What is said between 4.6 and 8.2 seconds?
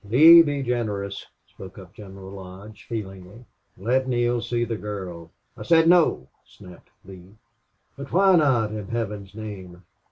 the girl." "I said no!" snapped Lee. "But